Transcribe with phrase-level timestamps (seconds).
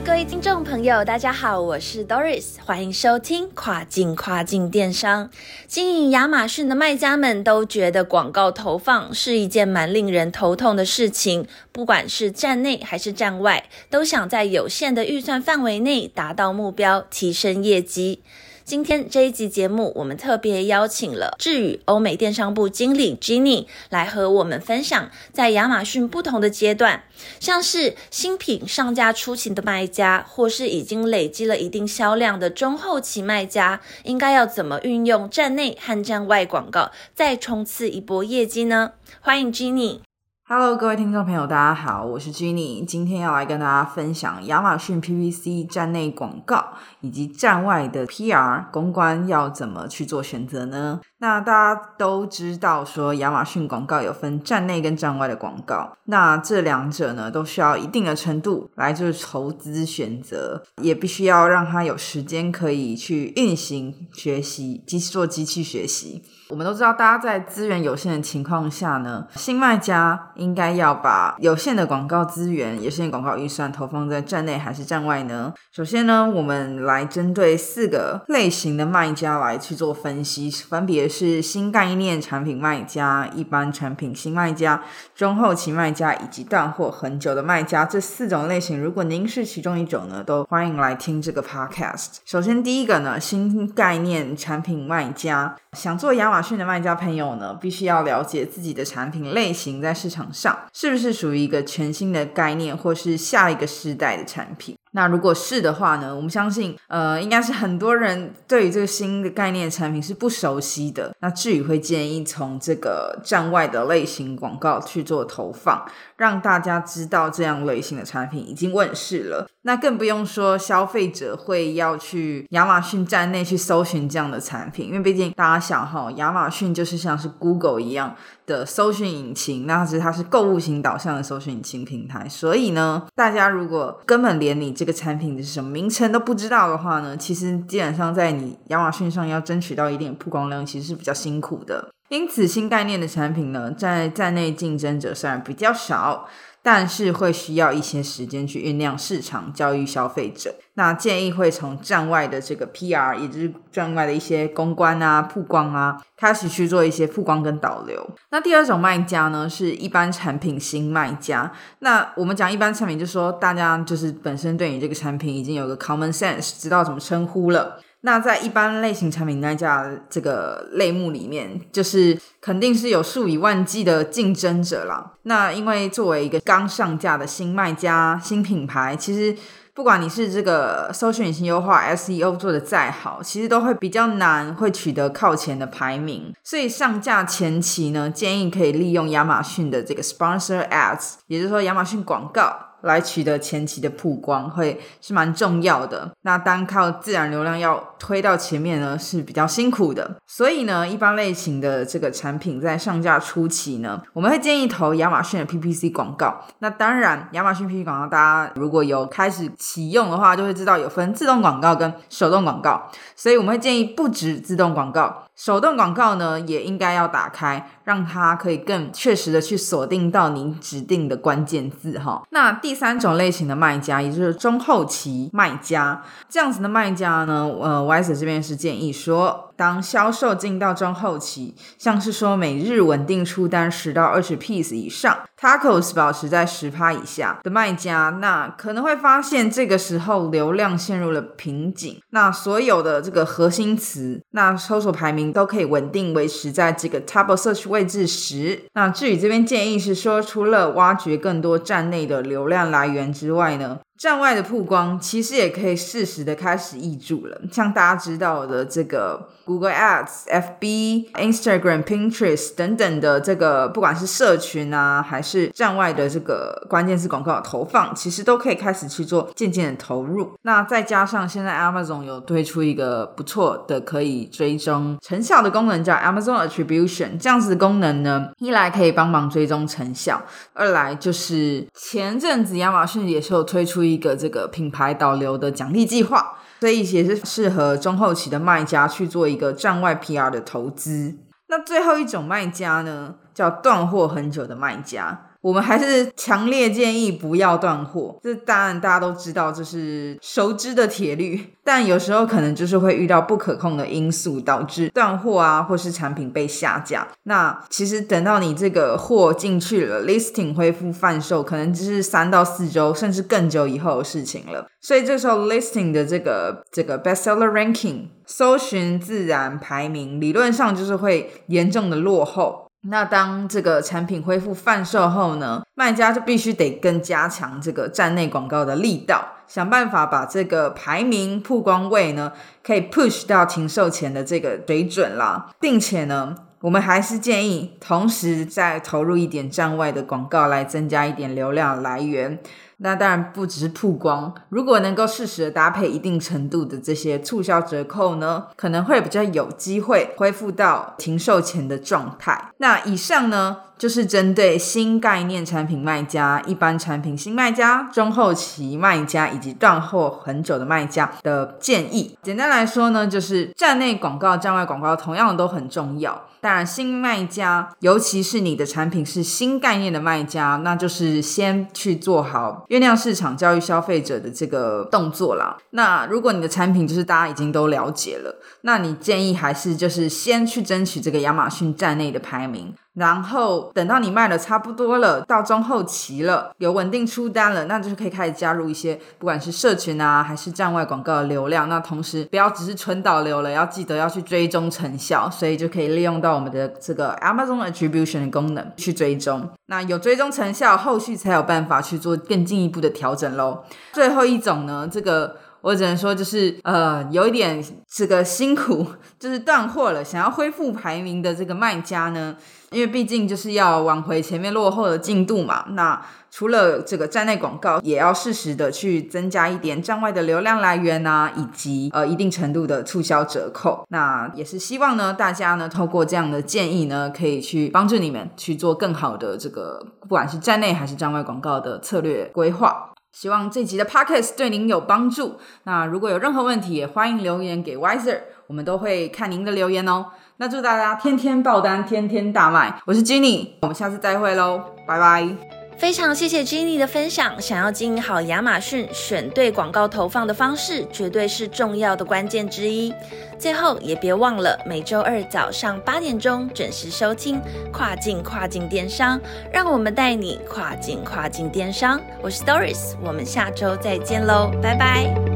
[0.00, 5.30] 各位听众朋友，大家好，我是 Doris，欢迎收听跨境跨境电商。
[5.66, 18.20] 经营亚马逊的卖家们都觉得广告投放是一件蛮令人头痛的事情，不管是站内还是站外，都想在有限的预算范围内达到目标，提升业绩。
[18.64, 27.04] 今天这一集节目，我们特别邀请了智宇欧美电商部经理 Jenny 来和我们分享，在亚马逊不同的阶段，
[27.38, 38.92] 像是新品上架初期的卖家，或是已经累积了一定销量的中后期卖家，应该要怎么运用站内和站外广告，再冲刺一波业绩呢？
[39.20, 39.98] 欢迎 Jenny。
[40.46, 46.62] Hello，各位听众朋友，大家好，我是 Jenny，今天要来跟大家分享亚马逊 PPC 站内广告
[47.00, 51.00] 以及站外的 PR 公关要怎么去做选择呢？
[51.20, 66.22] 那大家都知道说亚马逊广告有分站内跟站外的广告，那这两者呢都需要一定的程度来就是筹资选择，也必须要让它有时间可以去运行学习，机做机器学习。
[66.50, 75.52] 我们都知道，大家在资源有限的情况下呢，新卖家应该要把有限的广告资源、有限广告预算投放在站内还是站外呢？
[75.72, 84.82] 首先呢，我们来针对四个类型的卖家来去做分析，分别是新概念产品卖家、一般产品新卖家、
[85.14, 88.80] 中后期卖家以及断货很久的卖家这四种类型。
[88.80, 92.18] 如果您是其中一种呢，都欢迎来听这个 podcast。
[92.24, 95.56] 首先第一个呢，新概念产品卖家。
[95.72, 104.76] 想做亚马逊的卖家朋友呢，必须要了解自己的产品类型在市场上是不是属于一个全新的概念，或是下一个时代的产品。
[104.94, 111.12] 那如果是的话呢，我们相信，呃，应该是很多人对于这个新的概念产品是不熟悉的。
[111.20, 115.84] 那至于会建议从这个站外的类型广告去做投放，
[116.16, 119.48] 让大家知道这样类型的产品已经问世了。
[119.66, 128.14] 那更不用说消费者会要去亚马逊站内去搜寻这样的产品，因为毕竟大家想哈，亚马逊就是像是 Google 一样
[128.46, 132.28] 的搜寻引擎，那其实它是购物型导向的搜寻引擎平台。
[132.28, 141.93] 所以呢，大家如果根本连你这个产品的什么名称都不知道的话呢，其实基本上在你亚马逊上要争取到一定曝光量，其实是比较辛苦的。
[142.08, 146.28] 因此，新概念的产品呢，在站内竞争者虽然比较少。
[146.66, 150.54] 但是会需要一些时间去酝酿市场、教育消费者。
[150.76, 158.08] 那建议会从站外的这个 PR，也就是站外的一些公关啊、曝光啊，开始去做一些曝光跟导流。
[158.30, 161.52] 那第二种卖家呢，是一般产品新卖家。
[161.80, 167.78] 那我们讲一般产品，就是说大家就是本身对你这个产品已经有个 common sense，知道怎么称呼了。
[168.06, 175.12] 那在一般类型产品那家这个类目里面，就是肯定是有数以万计的竞争者啦。
[175.22, 179.34] 那因为作为一个刚上架的新卖家、新品牌，其实
[179.72, 186.30] 不管你是这个搜索引擎优化 SEO 做的再好，其实都会比较难会取得靠前的排名。
[186.42, 192.73] 所以上架前期呢，建议可以利用亚马逊的这个 Sponsor Ads，也就是说亚马逊广告。
[192.84, 196.10] 来取得前期的曝光会是蛮重要的。
[196.22, 200.16] 那单靠自然流量要推到前面呢是比较辛苦的。
[200.26, 206.40] 所以呢，一般类型的这个产品在上架初期呢，我们会建议投亚马逊的 PPC 广告。
[206.60, 212.90] 那当然，亚马逊 PPC 广告大家如果有开始启用的话，就会知道有分自动广告跟手动广告。
[213.16, 215.24] 所以我们会建议不止自动广告。
[215.36, 222.22] 手动广告呢，也应该要打开，让它可以更确实的去锁定到您指定的关键字哈。
[222.30, 229.50] 那第三种类型的卖家，也就是中后期卖家，这样子的卖家呢，呃，Wise 这边是建议说。
[229.56, 242.00] 当销售进到中后期，像是说每日稳定出单十到二十 piece 以上，Tacos 保持在十趴以下的卖家，那可能会发现这个时候流量陷入了瓶颈。
[242.10, 248.62] 那所有的这个核心词，那搜索排名都可以稳定维持在这个 Table Search 位置时。
[248.72, 253.80] 那至于这边建议是说，除了挖掘更多站内的流量来源之外呢？
[253.96, 257.40] 站外的曝光其实也可以适时的开始挹注了。
[257.52, 260.24] 像大家知道的这个 Google Ads、
[260.60, 270.32] FB、Instagram、Pinterest 等等的这个，不管是社群啊，还是是站外的这个关键词广告投放，其实都可以开始去做渐渐的投入。
[270.42, 277.18] 那再加上现在 Amazon 有推出一个不错的可以追踪成效的功能，叫 Amazon Attribution。
[277.18, 280.22] 这样子的功能呢，一来可以帮忙追踪成效，
[280.52, 291.16] 二来就是前阵子亚马逊也是有推出一个这个品牌导流的奖励计划，所以也是适合中后期的卖家去做一个站外 PR 的投资。
[291.48, 295.26] 那最后一种卖家呢，叫断货很久的卖家。
[295.40, 301.38] 我们还是强烈建议不要断货，这当然大家都知道，这是熟知的铁律。
[301.62, 307.06] 但有时候可能就是会遇到不可控的因素，导致断货啊，或是产品被下架。
[307.24, 314.66] 那其实等到你这个货进去了，listing 恢复贩售，可能只是三到四周，甚至更久以后的事情了。
[314.80, 322.64] 所以这时候 listing 的这个这个 bestseller ranking 搜寻自然排名，理论上就是会严重的落后。
[322.86, 332.32] 那当这个产品恢复贩售后呢，卖家就必须得更加强这个站内广告的力道，想办法把这个排名曝光位呢，
[332.62, 342.38] 可以 push 到停售前的这个水准啦，并且呢，我们还是建议同时再投入一点站外的广告来增加一点流量来源。
[342.84, 352.50] 那当然不只是曝光，如果能够适时的搭配一定程度的这些促销折扣呢，可能会比较有机会恢复到停售前的状态。
[352.58, 362.18] 那以上呢，就是针对新概念产品卖家、一般产品新卖家、中后期卖家以及断货很久的卖家的建议。
[362.22, 366.22] 简单来说呢，就是站内广告、站外广告同样都很重要。
[366.44, 375.56] 当然，新卖家，尤其是你的产品是新概念的卖家，那就是先去做好酝酿市场、教育消费者的这个动作啦。
[375.70, 382.74] 那如果你的产品就是大家已经都了解了，那你建议还是就是先去争取这个亚马逊站内的排名。
[382.94, 391.68] 然后等到你卖的差不多了，到中后期了，有稳定出单了，那就是可以开始加入一些不管是社群啊，还是站外广告的流量。
[391.68, 399.50] 那同时不要只是纯导流了，要记得要去追踪成效，所以就可以利用到我们的这个 Amazon Attribution 的功能去追踪。
[399.66, 403.64] 那有追踪成效，后续才有办法去做更进一步的调整喽。
[403.92, 405.36] 最后一种呢，这个。
[405.64, 408.86] 我只能说，就是呃，有一点这个辛苦，
[409.18, 412.36] 就是断货了，想要恢复排名的这个卖家呢，
[412.70, 415.64] 因为毕竟就是要挽回前面落后的进度嘛。
[415.70, 415.98] 那
[416.30, 423.86] 除了这个站内广告，也要适时的去增加一点站外的流量来源啊，以及呃一定程度的促销折扣。
[423.88, 432.90] 那也是希望呢，大家呢透过这样的建议呢，可以去帮助你们去做更好的这个不管是站内还是站外广告的策略规划。
[433.14, 435.38] 希望这集的 podcast 对您有帮助。
[435.62, 438.18] 那如果有任何问题，也欢迎留言给 Wiser，
[438.48, 440.06] 我们都会看您的留言哦。
[440.38, 442.82] 那祝大家天天爆单，天天大卖。
[442.86, 445.53] 我是 Jenny，我们下次再会喽，拜拜。
[445.76, 447.40] 非常谢谢 Jenny 的分享。
[447.40, 452.92] 想要经营好亚马逊，选对广告投放的方式，绝对是重要的关键之一。
[453.38, 457.40] 最后也别忘了每周二早上八点钟准时收听
[457.72, 459.20] 跨境跨境电商，
[459.52, 462.00] 让我们带你跨境跨境电商。
[462.22, 465.33] 我是 Doris，我们下周再见喽，拜拜。